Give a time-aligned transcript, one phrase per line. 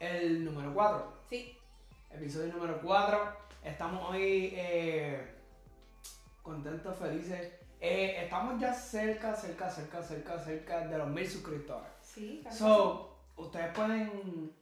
[0.00, 1.12] el número 4.
[1.28, 1.56] Sí.
[2.10, 3.36] Episodio número 4.
[3.62, 5.36] Estamos hoy eh,
[6.42, 7.52] contentos, felices.
[7.80, 11.88] Eh, estamos ya cerca, cerca, cerca, cerca, cerca de los mil suscriptores.
[12.02, 14.52] Sí, casi So, ustedes pueden,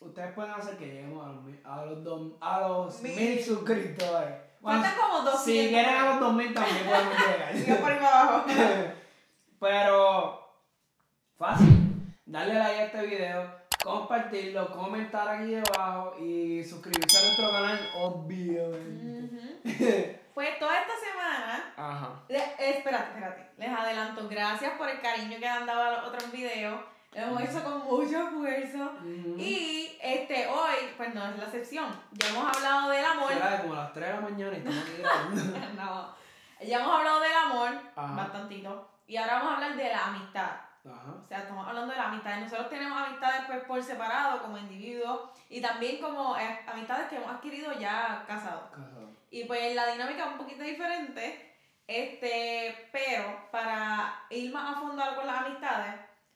[0.00, 3.14] ustedes pueden hacer que lleguemos a los, mil- a los, dos- a los Mil.
[3.16, 4.34] mil suscriptores.
[4.60, 5.42] Bueno, Faltan como 200.
[5.44, 7.14] si quieren a los 2000 también podemos
[7.54, 7.94] Sigue por llegar.
[7.94, 8.44] ahí para abajo.
[9.60, 10.40] Pero,
[11.38, 12.14] fácil.
[12.26, 13.50] Darle like a este video,
[13.86, 19.36] compartirlo, comentar aquí debajo y suscribirse a nuestro canal, obviamente.
[19.64, 20.16] Ujú.
[20.36, 22.10] Pues toda esta semana Ajá.
[22.28, 23.50] Le- eh, espérate, espérate.
[23.56, 24.28] Les adelanto.
[24.28, 26.78] Gracias por el cariño que han dado a los otros videos.
[27.14, 28.92] Lo hemos hecho con mucho esfuerzo.
[29.38, 31.86] Y este hoy, pues no es la excepción.
[32.12, 33.32] Ya hemos hablado del amor.
[33.32, 35.42] Era de como a las 3 de la mañana y estamos aquí grabando.
[35.82, 36.66] no.
[36.66, 38.14] Ya hemos hablado del amor, Ajá.
[38.14, 38.90] bastantito.
[39.06, 40.50] Y ahora vamos a hablar de la amistad.
[40.88, 41.14] Ajá.
[41.24, 42.38] O sea, estamos hablando de la amistad.
[42.38, 45.30] Y nosotros tenemos amistades pues, por separado, como individuos.
[45.48, 48.70] Y también como eh, amistades que hemos adquirido ya casados.
[48.70, 49.10] Casado.
[49.30, 51.54] Y pues la dinámica es un poquito diferente.
[51.86, 55.94] Este, pero para ir más a fondo con las amistades,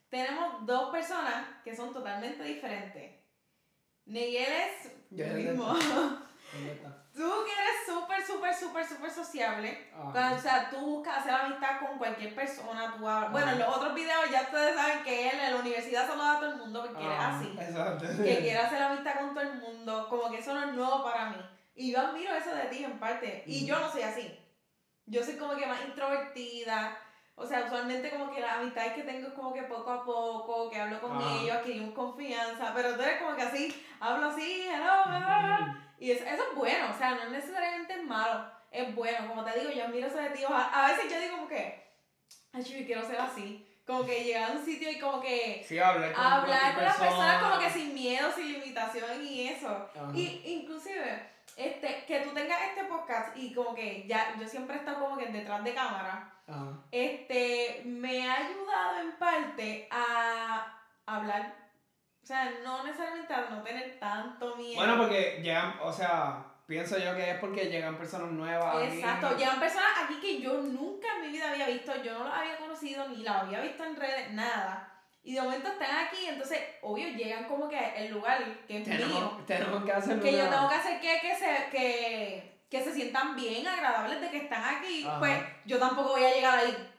[0.09, 3.19] tenemos dos personas que son totalmente diferentes.
[4.05, 5.73] Miguel es ya, mismo.
[7.13, 9.89] Tú que eres súper, súper, súper, súper sociable.
[9.93, 10.33] Ajá.
[10.33, 12.93] O sea, tú buscas hacer amistad con cualquier persona.
[12.97, 13.55] Tú hablas- Bueno, Ajá.
[13.55, 16.49] en los otros videos ya ustedes saben que él en la universidad saluda a todo
[16.51, 18.05] el mundo porque Ajá, así Exacto.
[18.23, 21.29] que quiere hacer amistad con todo el mundo, como que eso no es nuevo para
[21.29, 21.37] mí.
[21.75, 23.43] Y yo admiro eso de ti en parte.
[23.45, 24.37] Y yo no soy así.
[25.05, 26.97] Yo soy como que más introvertida.
[27.35, 30.69] O sea, usualmente como que las amistades que tengo es como que poco a poco,
[30.69, 31.37] que hablo con Ajá.
[31.41, 32.71] ellos, adquirimos confianza.
[32.75, 35.03] Pero tú eres como que así, hablo así, hello.
[36.01, 38.43] Y eso, eso es bueno, o sea, no necesariamente es malo.
[38.71, 40.43] Es bueno, como te digo, yo admiro eso de ti.
[40.43, 41.83] Oja- A veces yo digo como que,
[42.53, 43.67] ay, yo quiero ser así.
[43.85, 46.97] Como que llegar a un sitio y como que Sí, hablar con hablar con las
[46.97, 47.49] personas persona.
[47.51, 49.67] como que sin miedo, sin limitación y eso.
[49.67, 50.11] Ajá.
[50.15, 54.79] Y inclusive, este, que tú tengas este podcast y como que ya, yo siempre he
[54.79, 56.67] estado como que detrás de cámara, Ajá.
[56.91, 61.60] este, me ha ayudado en parte a hablar.
[62.31, 64.75] O sea, no necesariamente a no tener tanto miedo.
[64.75, 68.73] Bueno, porque llegan, o sea, pienso yo que es porque llegan personas nuevas.
[68.73, 68.99] aquí.
[68.99, 72.39] Exacto, llegan personas aquí que yo nunca en mi vida había visto, yo no las
[72.39, 74.97] había conocido, ni las había visto en redes, nada.
[75.23, 78.97] Y de momento están aquí, entonces, obvio, llegan como que el lugar que es mío.
[78.97, 80.23] Tenemos, tenemos que hacerlo.
[80.23, 84.31] que yo tengo que hacer que, que, se, que, que se sientan bien, agradables de
[84.31, 85.19] que están aquí, Ajá.
[85.19, 86.93] pues yo tampoco voy a llegar ahí.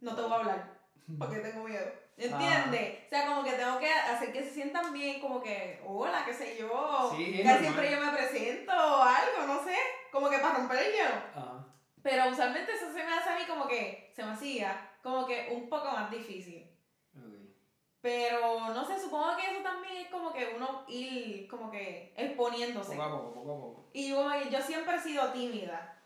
[0.00, 0.78] No te voy a hablar,
[1.18, 2.01] porque tengo miedo.
[2.16, 2.98] ¿Entiendes?
[3.06, 6.34] O sea, como que tengo que hacer que se sientan bien, como que, hola, qué
[6.34, 7.12] sé yo.
[7.16, 7.58] Sí, normal.
[7.58, 9.76] siempre yo me presento o algo, no sé.
[10.10, 11.14] Como que para romper el hielo.
[11.34, 11.66] Ajá.
[12.02, 15.48] Pero usualmente eso se me hace a mí como que se me hacía como que
[15.52, 16.68] un poco más difícil.
[18.00, 22.96] Pero no sé, supongo que eso también es como que uno ir como que exponiéndose.
[22.96, 23.90] Poco a poco, poco a poco.
[23.92, 26.02] Y que yo siempre he sido tímida.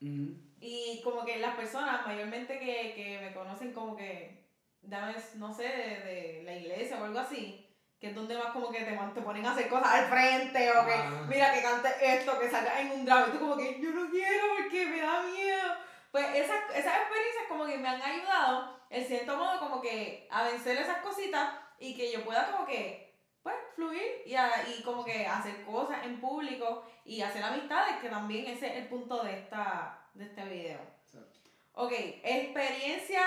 [0.00, 0.36] Ujú.
[0.58, 4.46] Y como que las personas mayormente que, que me conocen como que,
[4.86, 7.60] dame, no sé, de, de la iglesia o algo así,
[8.00, 10.84] que es donde más como que te, te ponen a hacer cosas al frente o
[10.86, 11.24] que, Ah.
[11.28, 13.26] mira, que cante esto, que salga en un drama.
[13.28, 15.74] Y tú como que, yo no quiero porque me da miedo.
[16.10, 20.44] Pues esas, esas experiencias como que me han ayudado, en cierto modo, como que a
[20.44, 25.04] vencer esas cositas y que yo pueda como que, pues, fluir y, a- y como
[25.04, 29.32] que hacer cosas en público y hacer amistades, que también ese es el punto de,
[29.40, 30.78] esta, de este video.
[31.04, 31.40] Exacto.
[31.72, 33.22] Ok, experiencia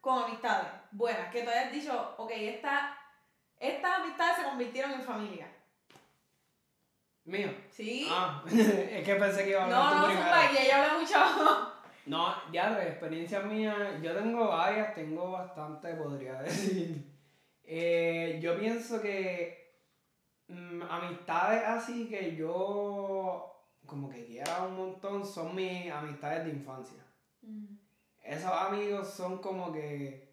[0.00, 2.96] con amistades buenas, que tú hayas dicho, ok, esta,
[3.58, 5.46] estas amistades se convirtieron en familia.
[7.24, 7.50] Mío.
[7.70, 8.08] ¿Sí?
[8.10, 11.74] Ah, es que pensé que iba a hablar no, no, zumba, que ya hablé mucho.
[12.06, 17.06] No, ya de experiencia mía, yo tengo varias, tengo bastante, podría decir.
[17.62, 19.76] Eh, yo pienso que
[20.48, 23.50] mm, amistades así que yo
[23.86, 27.04] como que quiera un montón son mis amistades de infancia.
[28.30, 30.28] Esos amigos son como que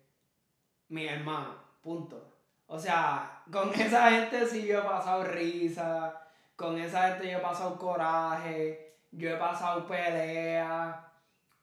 [0.90, 2.34] mis hermanos, punto.
[2.68, 6.14] O sea, con esa gente sí yo he pasado risa,
[6.56, 10.96] con esa gente yo he pasado coraje, yo he pasado peleas,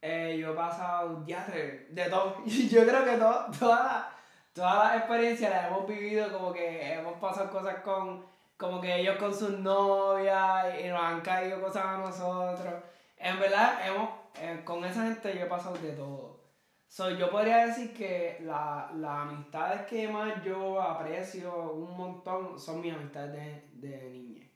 [0.03, 2.37] eh, yo he pasado de, todo.
[2.47, 4.05] Yo creo que to- todas las
[4.53, 8.25] todas las experiencias las hemos vivido como que hemos pasado cosas con,
[8.57, 12.75] como que ellos con sus novias y nos han caído cosas a nosotros.
[13.17, 14.11] En verdad, hemos,
[14.41, 16.41] eh, con esa gente yo he pasado de todo.
[16.89, 22.81] So, yo podría decir que la- las amistades que más yo aprecio un montón son
[22.81, 23.33] mis amistades
[23.81, 24.51] de, de niñez.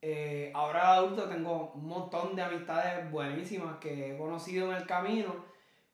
[0.00, 4.86] Eh, ahora de adulto tengo un montón de amistades buenísimas que he conocido en el
[4.86, 5.44] camino,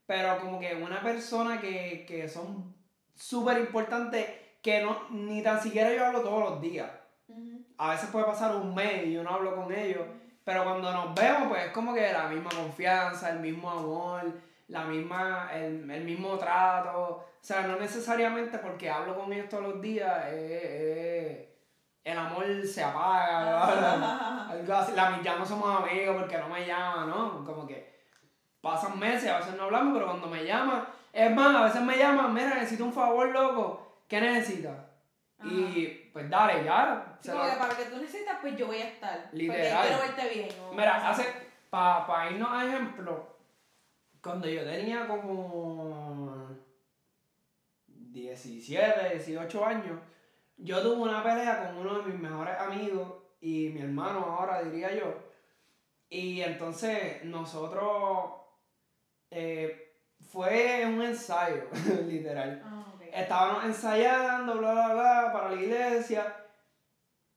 [0.07, 2.75] pero como que una persona que, que son
[3.15, 4.27] súper importantes,
[4.63, 6.91] que no, ni tan siquiera yo hablo todos los días.
[7.77, 10.07] A veces puede pasar un mes y yo no hablo con ellos,
[10.49, 14.23] pero cuando nos vemos, pues es como que la misma confianza, el mismo amor,
[14.69, 16.99] la misma, el, el mismo trato.
[16.99, 21.59] O sea, no necesariamente porque hablo con ellos todos los días, eh, eh,
[22.03, 24.93] el amor se apaga, algo así.
[24.97, 27.45] La, ya no somos amigos porque no me llama, ¿no?
[27.45, 28.07] Como que
[28.63, 31.99] pasan meses, a veces no hablamos, pero cuando me llama, es más, a veces me
[31.99, 34.79] llaman, mira, necesito un favor, loco, ¿qué necesitas?
[35.45, 37.19] Y pues dale, ya.
[37.21, 39.29] Sí, lo- que para que tú necesitas, pues yo voy a estar.
[39.33, 39.87] Literal.
[39.87, 40.49] Porque quiero verte bien.
[40.73, 41.25] Mira, hace,
[41.71, 43.37] para irnos a ejemplo,
[44.23, 46.49] cuando yo tenía como
[47.87, 49.99] 17, 18 años,
[50.57, 54.93] yo tuve una pelea con uno de mis mejores amigos y mi hermano ahora diría
[54.95, 55.15] yo.
[56.11, 58.33] Y entonces nosotros
[59.31, 59.95] eh,
[60.31, 61.65] fue un ensayo,
[62.07, 62.63] literal.
[62.95, 62.98] Ok.
[63.23, 66.35] Estábamos ensayando, bla, bla, bla, para la iglesia.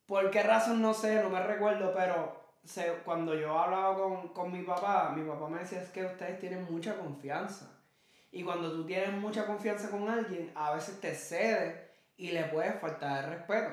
[0.06, 0.80] ¿Por qué razón?
[0.82, 5.28] No sé, no me recuerdo, pero se- cuando yo hablaba con, con mi papá, mi
[5.28, 7.68] papá me decía es que ustedes tienen mucha confianza.
[8.30, 11.76] Y cuando tú tienes mucha confianza con alguien, a veces te cedes
[12.16, 13.72] y le puedes faltar el respeto.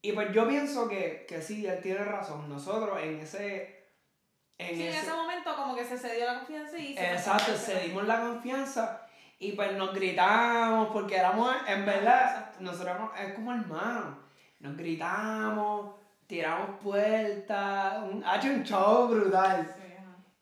[0.00, 2.48] Y pues yo pienso que, que sí, él tiene razón.
[2.48, 3.76] Nosotros en ese...
[4.58, 7.52] En Sí, en ese ese momento como que se cedió la confianza y se Exacto,
[7.56, 9.07] cedimos la confianza
[9.40, 14.16] y pues nos gritamos porque éramos, en verdad, nosotros éramos, es como hermanos.
[14.58, 15.94] Nos gritamos,
[16.26, 19.74] tiramos puertas, un, ha hecho un show brutal.
[19.76, 19.82] Sí.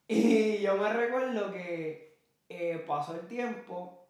[0.08, 4.08] Y yo me recuerdo que eh, pasó el tiempo,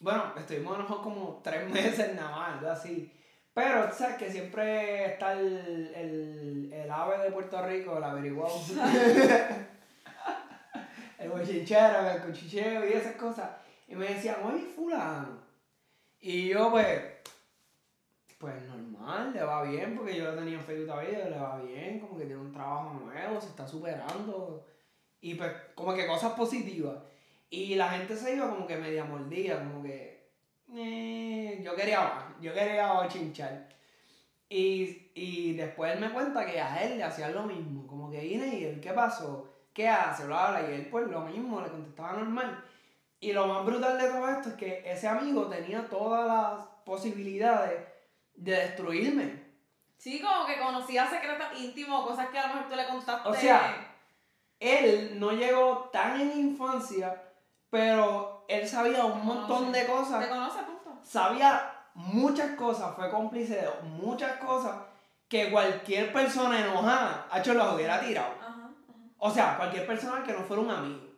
[0.00, 3.12] bueno, estuvimos enojados como tres meses nada más, algo así.
[3.52, 8.54] Pero tú sabes que siempre está el, el, el ave de Puerto Rico, el averiguado.
[11.18, 13.50] el bochinchero, el cuchicheo y esas cosas.
[13.88, 15.38] Y me decían, oye, fulano.
[16.20, 17.02] Y yo pues,
[18.38, 22.00] pues normal, le va bien, porque yo lo tenía en Facebook todavía, le va bien,
[22.00, 24.64] como que tiene un trabajo nuevo, se está superando.
[25.20, 26.96] Y pues, como que cosas positivas.
[27.50, 30.28] Y la gente se iba como que media mordida, como que,
[30.74, 33.68] eh, yo quería más, yo quería chinchar.
[34.48, 38.20] Y, y después él me cuenta que a él le hacían lo mismo, como que
[38.20, 39.48] vine y él, ¿qué pasó?
[39.72, 40.26] ¿Qué hace?
[40.26, 42.64] Bla, bla, y él pues lo mismo, le contestaba normal.
[43.22, 47.86] Y lo más brutal de todo esto es que ese amigo tenía todas las posibilidades
[48.34, 49.44] de destruirme.
[49.96, 53.28] Sí, como que conocía secretos íntimos, cosas que a lo mejor tú le contaste.
[53.28, 53.96] O sea,
[54.58, 57.22] Él no llegó tan en infancia,
[57.70, 60.24] pero él sabía un montón de cosas.
[60.24, 60.98] te conoce, punto.
[61.04, 64.78] Sabía muchas cosas, fue cómplice de muchas cosas
[65.28, 68.34] que cualquier persona enojada, hecho, los hubiera tirado.
[68.40, 68.70] Ajá, ajá.
[69.18, 71.11] O sea, cualquier persona que no fuera un amigo.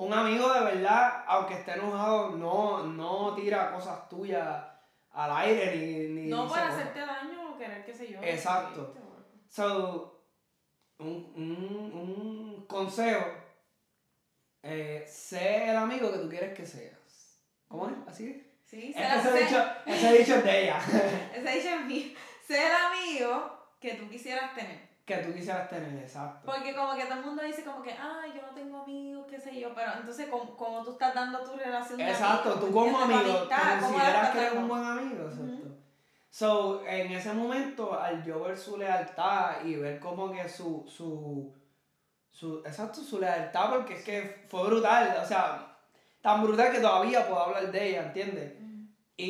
[0.00, 4.64] Un amigo de verdad, aunque esté enojado, no, no tira cosas tuyas
[5.10, 8.18] al aire ni, ni No para hacerte daño o querer, qué sé yo.
[8.22, 8.94] Exacto.
[9.50, 10.24] So,
[10.98, 13.26] un, un, un consejo,
[14.62, 17.40] eh, sé el amigo que tú quieres que seas.
[17.68, 17.94] ¿Cómo es?
[18.06, 18.36] ¿Así es?
[18.70, 20.78] Sí, Este sé- dicho, ese dicho es de ella,
[21.34, 22.06] ese dicho es mío.
[22.46, 24.89] Sé el amigo que tú quisieras tener.
[25.10, 26.46] Que tú quisieras tener, exacto.
[26.46, 29.40] Porque como que todo el mundo dice como que, ay, yo no tengo amigos, qué
[29.40, 32.72] sé yo, pero entonces como, como tú estás dando tu relación de Exacto, amigos, tú
[32.72, 35.42] como amigo, te amistad, ¿cómo la consideras que eres un buen amigo, exacto.
[35.42, 35.76] Ujú.
[36.30, 41.52] So, en ese momento, al yo ver su lealtad y ver como que su, su,
[42.30, 45.76] su, exacto, su lealtad, porque es que fue brutal, o sea,
[46.22, 48.54] tan brutal que todavía puedo hablar de ella, ¿entiendes?
[48.60, 48.86] Ujú.
[49.16, 49.24] Y,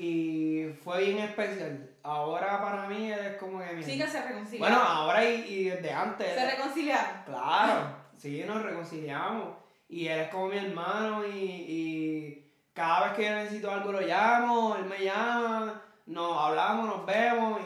[0.00, 1.91] y fue bien especial.
[2.04, 3.82] Ahora para mí es como que mi...
[3.82, 4.58] Sí que se reconciliaron.
[4.76, 6.34] Bueno, ahora y, y desde antes.
[6.34, 7.22] se reconciliaron.
[7.24, 9.48] Claro, sí, nos reconciliamos.
[9.88, 14.00] Y él es como mi hermano y, y cada vez que yo necesito algo lo
[14.00, 17.60] llamo, él me llama, nos hablamos, nos vemos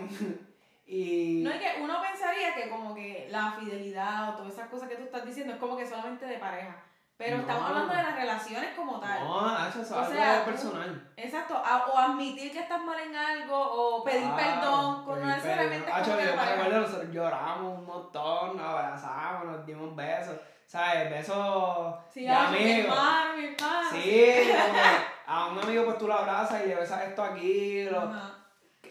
[0.86, 0.86] y...
[1.40, 4.88] y- No es que uno pensaría que como que la fidelidad o todas esas cosas
[4.88, 6.76] que tú estás diciendo es como que solamente de pareja.
[7.18, 7.42] Pero No.
[7.42, 9.24] estamos hablando de las relaciones como tal.
[9.24, 11.12] No, Nacho, eso O es sea, algo tú- personal.
[11.16, 15.90] Exacto, o admitir que estás mal en algo, o pedir Claro, perdón, con no necesariamente
[15.90, 21.08] Hacho, yo me nosotros lloramos un montón, nos abrazamos, nos dimos besos, ¿sabes?
[21.10, 22.94] Besos Sí, de ay, mi amigos.
[22.98, 23.90] hermano, mi hermano.
[23.92, 24.80] Sí, como
[25.28, 27.84] a un amigo pues tú lo abrazas y le besas esto aquí.
[27.88, 28.30] Lo, Ajá.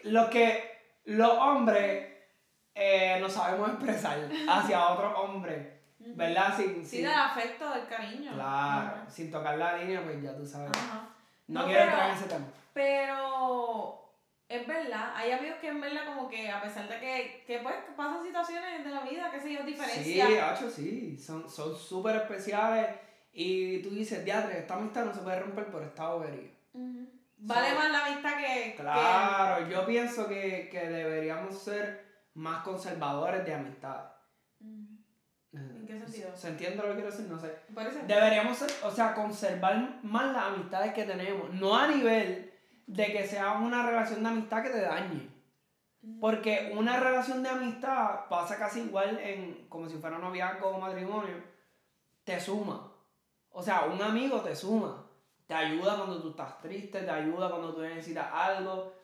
[0.03, 2.11] lo que los hombres
[2.73, 4.17] eh, no sabemos expresar
[4.49, 5.83] hacia otro hombre,
[6.15, 6.55] ¿verdad?
[6.55, 8.31] Sin, Sí, sin- del afecto, del cariño.
[8.33, 10.71] claro, sin tocar la línea, pues ya tú sabes.
[10.75, 11.09] Ajá.
[11.47, 12.45] No, No, quiero pero- entrar en ese tema.
[12.73, 14.11] Pero
[14.47, 17.75] es verdad, hay amigos que en verdad como que a pesar de que, que pues
[17.95, 20.49] pasan situaciones de la vida, qué sé yo, Sí, diferencia.
[20.51, 22.87] hacho, sí, son son súper especiales
[23.33, 26.51] y tú dices, diadre, esta amistad no se puede romper por esta bobería.
[27.37, 28.75] Vale So- más la amistad que.
[28.77, 34.11] Claro, yo pienso que, que deberíamos ser más conservadores de amistades.
[34.57, 34.97] que- Mm,
[35.55, 36.35] ¿En qué sentido?
[36.35, 37.27] ¿Se entiende lo que quiero decir?
[37.29, 37.55] No sé.
[38.07, 41.53] Deberíamos o sea, conservar más las amistades que tenemos.
[41.53, 42.53] No a nivel
[42.87, 45.29] de que sea una relación de amistad que te dañe.
[46.01, 46.19] Mm.
[46.19, 51.35] Porque una relación de amistad pasa casi igual en como si fuera noviazgo o matrimonio.
[52.23, 52.91] Te suma.
[53.51, 55.05] O sea, un amigo te suma.
[55.47, 58.94] Te ayuda cuando tú estás triste, te ayuda cuando tú necesitas algo.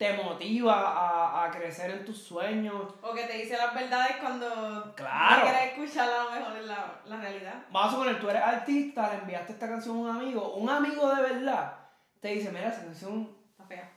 [0.00, 2.94] Te motiva a, a crecer en tus sueños.
[3.02, 4.94] O que te dice las verdades cuando.
[4.96, 5.36] Claro.
[5.36, 7.54] No quieres escuchar a lo mejor en la, la realidad.
[7.70, 10.54] Vamos a suponer, tú eres artista, le enviaste esta canción a un amigo.
[10.54, 11.74] Un amigo de verdad
[12.18, 13.92] te dice, mira, esa canción Está fea.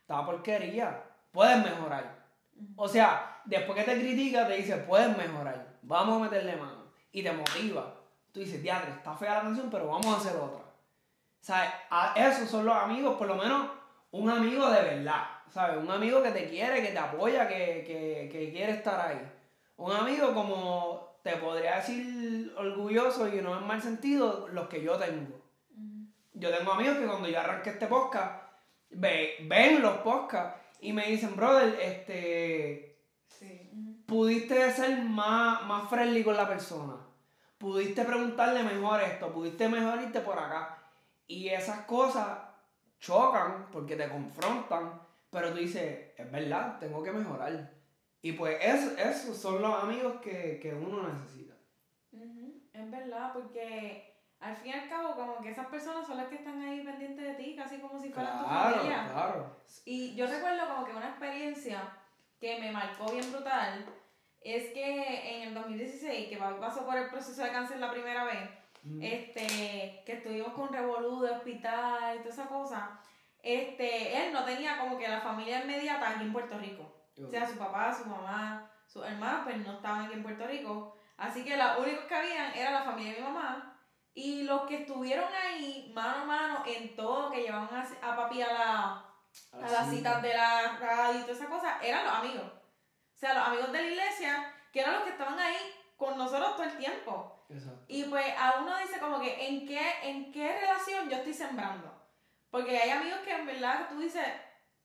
[0.00, 1.02] está porquería.
[1.32, 2.24] Puedes mejorar.
[2.76, 6.84] O sea, después que te critica, te dice, puedes mejorar, vamos a meterle mano.
[7.10, 7.94] Y te motiva.
[8.32, 10.62] Tú dices, diadre, está fea la canción, pero vamos a hacer otra.
[11.40, 11.70] ¿Sabes?
[11.90, 13.70] A- Esos son los amigos, por lo menos
[14.12, 15.24] un amigo de verdad.
[15.52, 15.78] ¿Sabes?
[15.78, 19.20] Un amigo que te quiere, que te apoya, que, que, que quiere estar ahí.
[19.76, 24.96] Un amigo como te podría decir orgulloso y no en mal sentido, los que yo
[24.96, 25.36] tengo.
[26.34, 28.42] Yo tengo amigos que cuando yo arranqué este podcast,
[28.90, 33.70] ve- ven los podcasts y me dicen, brother, este, Sí.
[34.06, 36.94] pudiste ser más, más friendly con la persona.
[37.58, 40.78] Pudiste preguntarle mejor esto, pudiste mejor irte por acá.
[41.26, 42.38] Y esas cosas
[43.00, 45.00] chocan porque te confrontan,
[45.30, 47.72] pero tú dices, es verdad, tengo que mejorar.
[48.22, 51.54] Y pues eso- esos son los amigos que, que uno necesita.
[52.12, 56.28] Ujú, Es verdad, porque al fin y al cabo, como que esas personas son las
[56.28, 59.08] que están ahí pendientes de ti, casi como si fueran tu familia.
[59.12, 59.56] claro.
[59.84, 61.82] Y yo recuerdo como que una experiencia
[62.40, 63.84] que me marcó bien brutal
[64.40, 68.48] es que en el 2016, que pasó por el proceso de cáncer la primera vez,
[68.84, 69.02] Mm.
[69.02, 73.00] este, que estuvimos con Revolú de hospital y toda esa cosa,
[73.48, 76.94] este, él no tenía como que la familia inmediata aquí en Puerto Rico.
[77.18, 80.96] O sea, su papá, su mamá, sus hermanos, pues no estaban aquí en Puerto Rico.
[81.16, 83.74] Así que los únicos que habían era la familia de mi mamá.
[84.12, 88.42] Y los que estuvieron ahí, mano a mano, en todo, que llevaban a, a papi
[88.42, 89.04] a, la,
[89.52, 92.52] a las citas de la radio y toda esa cosa, eran los amigos.
[93.14, 95.56] O sea, los amigos de la iglesia, que eran los que estaban ahí
[95.96, 97.46] con nosotros todo el tiempo.
[97.48, 97.84] Exacto.
[97.88, 101.97] Y pues a uno dice como que en qué, en qué relación yo estoy sembrando.
[102.50, 104.26] Porque hay amigos que en verdad tú dices,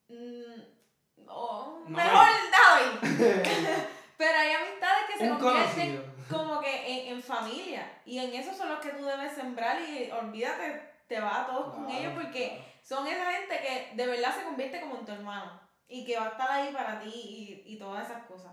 [0.10, 3.00] mm, oh, No mejor ir.
[4.18, 6.14] Pero hay amistades que se Un convierten conocido.
[6.30, 8.02] como que en, en familia.
[8.06, 11.74] Y en esos son los que tú debes sembrar y olvídate, te vas a todos
[11.74, 12.64] con ellos porque claro.
[12.84, 15.60] son esa gente que de verdad se convierte como en tu hermano.
[15.88, 18.52] Y que va a estar ahí para ti y, y todas esas cosas.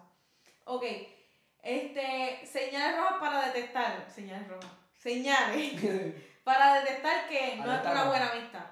[0.64, 0.85] Ok,
[1.62, 4.07] este, señales rojas para detectar.
[4.11, 4.71] Señales rojas.
[4.99, 5.75] Señales
[6.45, 8.64] para detectar que no es una buena amistad.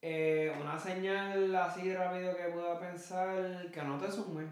[0.00, 4.46] Eh, una señal así rápido que pueda pensar que no te sume.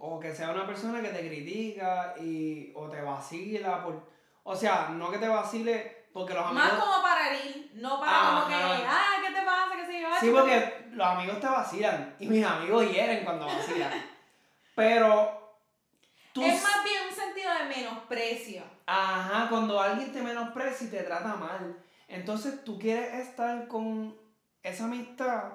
[0.00, 3.82] O que sea una persona que te critica y, o te vacila.
[3.82, 4.08] Por,
[4.44, 6.68] o sea, no que te vacile porque los amigos.
[6.68, 8.86] Más como para herir, no para Ah, como que, ah.
[8.88, 9.76] ah, ¿qué te pasa?
[9.76, 10.08] ¿Qué sé yo?
[10.08, 10.38] Ah, Sí, chico".
[10.38, 13.92] porque los amigos te vacilan y mis amigos hieren cuando vacilan.
[14.76, 15.58] Pero
[16.32, 16.42] tú.
[16.44, 18.62] Es más bien un sentido de menosprecio.
[18.86, 21.76] Ajá, cuando alguien te menosprecia y te trata mal.
[22.08, 24.16] Entonces tú quieres estar con
[24.62, 25.52] esa amistad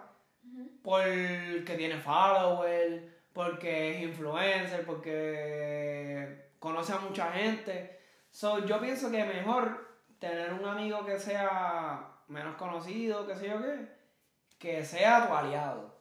[0.84, 8.00] porque tiene follower, porque es influencer, porque conoce a mucha gente.
[8.30, 13.62] So, yo pienso que mejor tener un amigo que sea menos conocido, que sé yo
[13.62, 13.88] qué,
[14.60, 15.94] que sea tu aliado.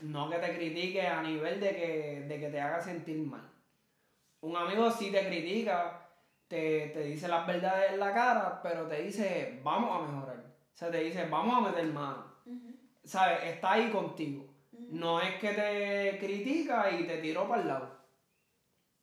[0.00, 3.48] No que te critique a nivel de que, de que te haga sentir mal.
[4.40, 6.08] Un amigo sí te critica,
[6.50, 10.36] te, te dice las verdades en la cara, pero te dice, vamos a mejorar.
[10.74, 12.24] O sea, te dice, vamos a meter mano.
[13.04, 13.44] ¿Sabes?
[13.44, 14.52] Está ahí contigo.
[14.72, 18.00] No es que te critica y te tiró para el lado.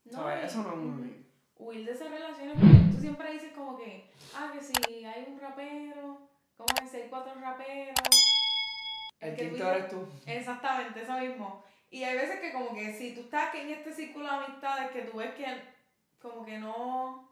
[0.04, 0.44] No, ¿Sabes?
[0.44, 0.88] Eso no es ujú.
[0.90, 1.16] amigo.
[1.56, 5.40] Huir de esas relaciones, porque tú siempre dices como que, ah, que si hay un
[5.40, 6.28] rapero,
[6.58, 7.96] como que si hay cuatro raperos.
[9.22, 10.06] El tú quinto eres tú.
[10.26, 11.64] Exactamente, eso mismo.
[11.90, 15.04] Y hay veces que como que si tú estás en este círculo de amistades que
[15.04, 15.46] tú ves que
[16.22, 17.28] como que no,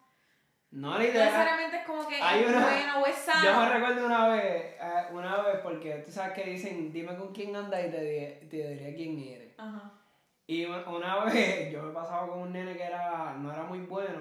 [0.75, 1.25] No, no literal.
[1.25, 3.43] necesariamente es como que Hay es una- bueno o es sano.
[3.43, 7.31] Yo me recuerdo una vez, eh, una vez, porque tú sabes que dicen, dime con
[7.33, 9.53] quién andas y te, te diré quién eres.
[9.57, 9.91] Ajá.
[10.47, 14.19] Y una vez yo me pasaba con un nene que era, no era muy bueno.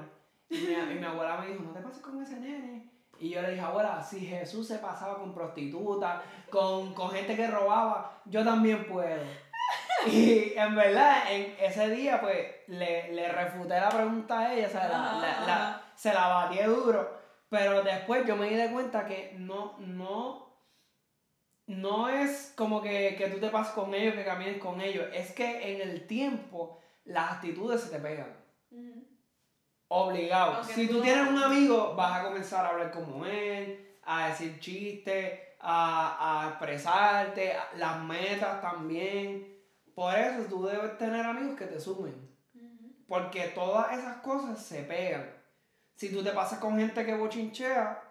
[0.48, 2.88] Y mi, y mi abuela me dijo, no te pases con ese nene.
[3.18, 7.46] Y yo le dije, abuela, si Jesús se pasaba con prostitutas, con, con gente que
[7.48, 9.22] robaba, yo también puedo.
[10.06, 14.70] Y en verdad, en ese día, pues, le, le refuté la pregunta a ella, o
[14.70, 15.80] sea, la- la- la-.
[15.96, 17.22] Se la batí duro.
[17.48, 20.54] Pero después yo me di de cuenta que no, no,
[21.66, 25.32] no es como que, que tú te pases con ellos, que camines con ellos, es
[25.32, 28.34] que en el tiempo las actitudes se te pegan.
[29.88, 30.54] Obligado.
[30.54, 34.58] Aunque si tú tienes un amigo, vas a comenzar a hablar como él, a decir
[34.58, 39.54] chistes, a, a expresarte, a- las metas también.
[39.94, 42.14] Por eso tú debes tener amigos que te sumen.
[43.06, 45.30] Porque todas esas cosas se pegan.
[45.94, 48.02] Si tú te pasas con gente que bochinchea,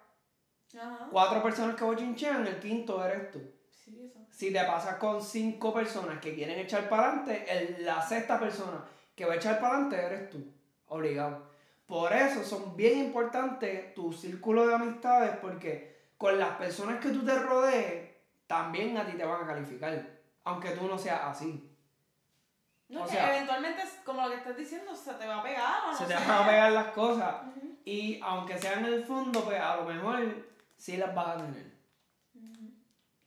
[0.76, 1.08] Ajá.
[1.12, 3.42] cuatro personas que bochinchean, el quinto eres tú.
[3.72, 4.20] Sí, eso.
[4.32, 8.84] Si te pasas con cinco personas que quieren echar para adelante, el- la sexta persona
[9.16, 10.44] que va a echar para adelante eres tú.
[10.88, 11.52] Obligado.
[11.86, 17.24] Por eso son bien importantes tu círculo de amistades porque con las personas que tú
[17.26, 18.12] te rodees,
[18.48, 20.08] también a ti te van a calificar.
[20.46, 21.70] Aunque tú no seas así.
[22.90, 25.84] No, O que sea- eventualmente, como lo que estás diciendo, se te va a pegar.
[25.88, 27.36] o no Se te van a pegar las cosas.
[27.86, 30.48] Y aunque sean en el fondo, pues a lo mejor
[30.78, 31.74] sí las vas a tener.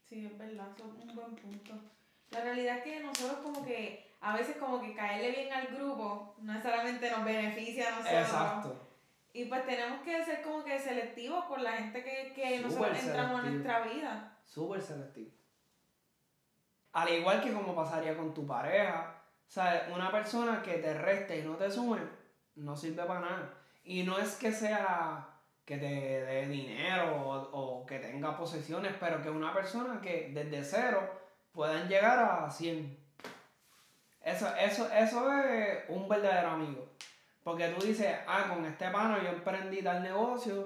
[0.05, 1.73] Sí, es verdad, eso es un buen punto.
[2.31, 6.35] La realidad es que nosotros como que a veces como que caerle bien al grupo
[6.39, 8.21] no necesariamente nos beneficia a nosotros.
[8.21, 8.87] Exacto.
[9.33, 13.43] Y pues tenemos que ser como que selectivos por la gente que, que nosotros entramos
[13.43, 14.37] en nuestra vida.
[14.45, 15.31] Súper selectivo.
[16.93, 19.83] Al igual que como pasaría con tu pareja, ¿sabes?
[19.93, 21.99] Una persona que te reste y no te sume,
[22.55, 23.53] no sirve para nada.
[23.87, 25.29] Y no es que sea
[25.63, 30.61] que te dé dinero o, o que tenga posesiones, pero que una persona que desde
[30.61, 31.09] cero
[31.53, 32.97] puedan llegar a 100.
[34.21, 36.89] Eso, eso, eso es un verdadero amigo.
[37.45, 40.65] Porque tú dices, ah, con este pana yo emprendí tal negocio,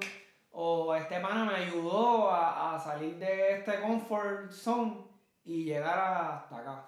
[0.50, 4.96] o este pana me ayudó a, a salir de este comfort zone
[5.44, 6.86] y llegar hasta acá.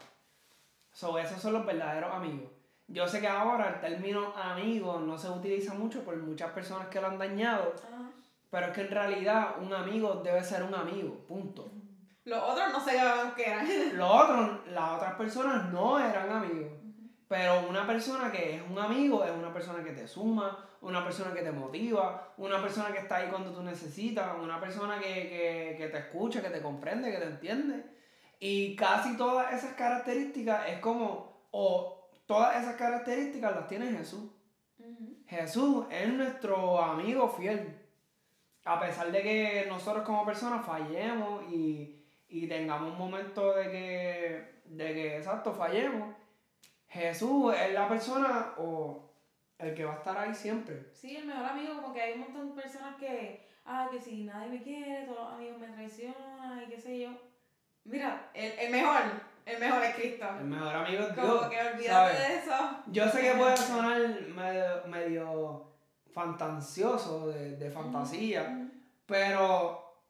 [0.90, 2.50] So, esos son los verdaderos amigos.
[2.86, 7.00] Yo sé que ahora el término amigo no se utiliza mucho por muchas personas que
[7.00, 8.10] lo han dañado, Ajá.
[8.50, 11.70] pero es que en realidad un amigo debe ser un amigo, punto.
[12.24, 12.92] Los otros no sé
[13.36, 13.66] qué eran.
[13.96, 16.72] Los otros, las otras personas no eran amigos.
[17.28, 21.32] Pero una persona que es un amigo es una persona que te suma, una persona
[21.32, 25.74] que te motiva, una persona que está ahí cuando tú necesitas, una persona que, que,
[25.78, 27.84] que te escucha, que te comprende, que te entiende.
[28.38, 34.30] Y casi todas esas características es como, o todas esas características las tiene Jesús.
[35.26, 37.80] Jesús es nuestro amigo fiel.
[38.64, 44.60] A pesar de que nosotros como personas fallemos y, y tengamos un momento de que,
[44.64, 46.14] de que, exacto, fallemos,
[46.88, 49.10] Jesús es la persona o
[49.58, 50.90] el que va a estar ahí siempre.
[50.92, 54.24] Sí, el mejor amigo, como que hay un montón de personas que, ah, que si
[54.24, 57.10] nadie me quiere, todos los amigos me traicionan y qué sé yo.
[57.84, 59.02] Mira, el, el mejor,
[59.46, 60.26] el mejor es Cristo.
[60.38, 61.48] El mejor amigo es Como Dios.
[61.48, 62.18] que olvídate ¿sabes?
[62.18, 62.54] de eso.
[62.86, 64.00] Yo sé que puede sonar
[64.34, 65.72] medio, medio
[66.12, 68.70] fantasioso, de, de fantasía,
[69.06, 70.02] pero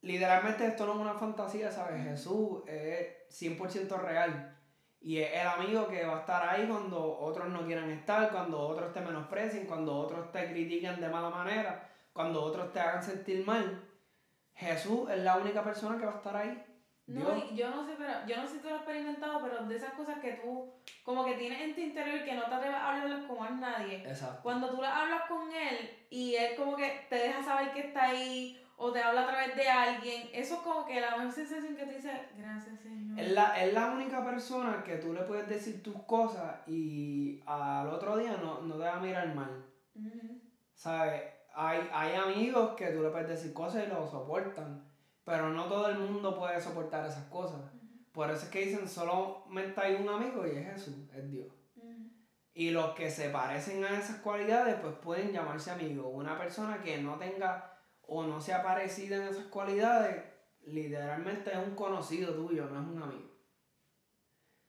[0.00, 2.02] literalmente esto no es una fantasía, ¿sabes?
[2.04, 4.54] Jesús es 100% real.
[5.00, 8.58] Y es el amigo que va a estar ahí cuando otros no quieran estar, cuando
[8.60, 13.46] otros te menosprecien, cuando otros te critiquen de mala manera, cuando otros te hagan sentir
[13.46, 13.84] mal.
[14.54, 16.64] Jesús es la única persona que va a estar ahí.
[17.08, 17.44] No, Dios.
[17.50, 19.76] y yo no sé, pero yo no sé si tú lo has experimentado, pero de
[19.76, 20.70] esas cosas que tú
[21.02, 24.06] como que tienes en tu interior que no te atreves a hablarlas con más nadie.
[24.06, 24.40] Exacto.
[24.42, 28.10] Cuando tú las hablas con él y él como que te deja saber que está
[28.10, 31.74] ahí o te habla a través de alguien, eso es como que la mejor sensación
[31.74, 33.18] que tú dices, gracias Señor.
[33.18, 37.88] Es la, es la única persona que tú le puedes decir tus cosas y al
[37.88, 39.64] otro día no, no te va a mirar mal.
[39.94, 40.40] Ujú.
[40.74, 41.22] ¿Sabes?
[41.54, 44.87] Hay, hay amigos que tú le puedes decir cosas y lo soportan,
[45.28, 47.60] pero no todo el mundo puede soportar esas cosas.
[48.12, 51.48] Por eso es que dicen solamente hay un amigo y es Jesús, es Dios.
[52.54, 56.06] Y los que se parecen a esas cualidades, pues pueden llamarse amigos.
[56.10, 60.24] Una persona que no tenga o no sea parecida en esas cualidades,
[60.62, 63.30] literalmente es un conocido tuyo, no es un amigo.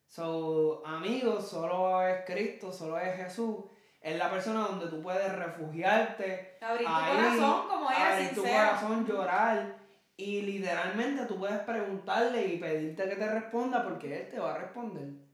[0.08, 3.63] So, amigo solo es Cristo, solo es Jesús.
[4.02, 8.36] Es la persona donde tú puedes refugiarte, Abrir tu Ahí, corazón como era, abrir tu
[8.41, 8.58] sincero.
[8.67, 9.79] corazón, llorar.
[10.19, 14.58] Y literalmente tú puedes preguntarle y pedirte que te responda porque Él te va a
[14.58, 15.29] responder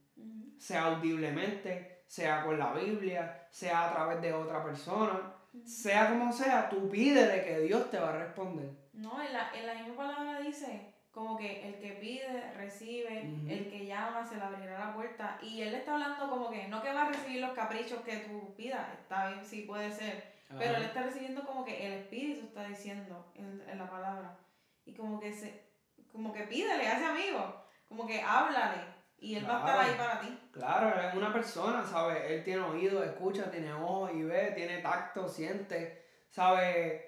[0.58, 6.70] sea audiblemente, sea con la Biblia, sea a través de otra persona, sea como sea,
[6.70, 8.70] tú pídele que Dios te va a responder.
[8.94, 13.70] No, en la, en la misma palabra dice como que el que pide, recibe, el
[13.70, 15.40] que llama, se le abrirá la puerta.
[15.42, 18.54] Y él está hablando como que no que va a recibir los caprichos que tú
[18.58, 22.68] pidas, está bien, sí puede ser, pero él está recibiendo como que el Espíritu está
[22.68, 24.38] diciendo en, en la palabra.
[24.86, 25.66] Y como que se,
[26.12, 28.82] como que pídele ese amigo, como que háblale,
[29.18, 30.40] y él va a estar ahí para ti.
[30.52, 32.24] Claro, él es una persona, ¿sabes?
[32.28, 37.02] Él tiene oído, escucha, tiene ojos y ve, tiene tacto, siente, ¿sabes?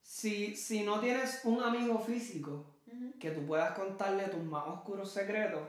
[0.00, 2.72] Si, si no tienes un amigo físico,
[3.18, 5.62] que tú puedas contarle tus más oscuros secretos.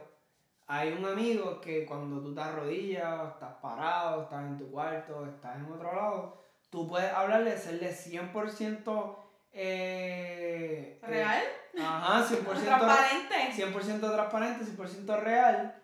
[0.66, 5.56] Hay un amigo que cuando tú te arrodillas, estás parado, estás en tu cuarto, estás
[5.56, 6.38] en otro lado,
[6.70, 9.16] tú puedes hablarle, serle 100%
[9.54, 11.42] eh, eh, ¿Real?
[11.80, 13.34] ajá, 100% Transparente.
[13.52, 15.82] 100% transparente, 100% real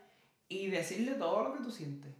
[0.48, 2.12] y decirle todo lo que tú sientes.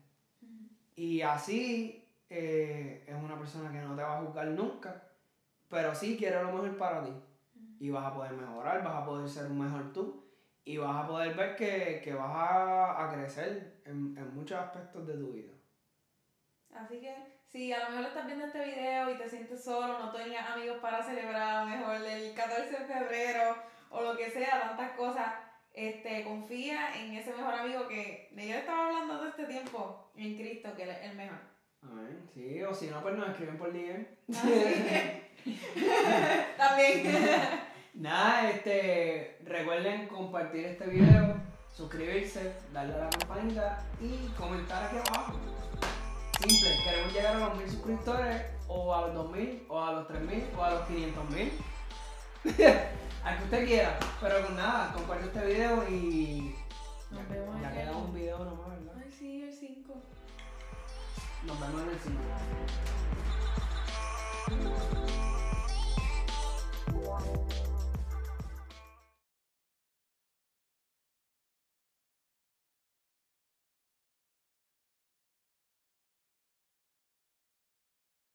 [0.95, 5.03] Y así eh, es una persona que no te va a juzgar nunca,
[5.69, 7.13] pero sí quiere lo mejor para ti.
[7.81, 10.25] Y vas a poder mejorar, vas a poder ser un mejor tú
[10.65, 15.07] y vas a poder ver que, que vas a, a crecer en, en muchos aspectos
[15.07, 15.53] de tu vida.
[16.75, 20.13] Así que si a lo mejor estás viendo este video y te sientes solo, no
[20.13, 23.57] tenías amigos para celebrar a lo mejor el 14 de febrero
[23.91, 25.35] o lo que sea, tantas cosas,
[25.73, 30.37] este, confía en ese mejor amigo que de yo estaba hablando todo este tiempo, en
[30.37, 31.39] Cristo, que es el mejor.
[31.83, 32.31] Amén.
[32.33, 34.07] Sí, o si no, pues nos escriben por DM.
[36.57, 37.03] También.
[37.95, 41.35] Nada, este, recuerden compartir este video,
[41.75, 45.35] suscribirse, darle a la campanita y comentar aquí abajo.
[46.41, 50.45] Simple, queremos llegar a los mil suscriptores, o a los 2000, o a los 3000,
[50.57, 51.53] o a los 500 mil.
[53.25, 56.55] Al que usted quiera, pero con nada, comparte este video y.
[57.11, 58.95] Nos vemos Ya en queda el- un video nomás, ¿verdad?
[59.05, 59.95] Ay, sí, el 5.
[61.45, 62.31] Nos vemos en el siguiente.